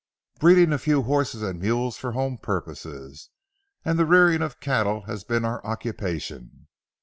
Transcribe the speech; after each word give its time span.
Breeding 0.39 0.73
a 0.73 0.79
few 0.79 1.03
horses 1.03 1.43
and 1.43 1.59
mules 1.59 1.95
for 1.95 2.13
home 2.13 2.39
purposes, 2.39 3.29
and 3.85 3.99
the 3.99 4.05
rearing 4.07 4.41
of 4.41 4.59
cattle 4.59 5.01
has 5.01 5.23
been 5.23 5.45
our 5.45 5.63
occupation. 5.63 6.65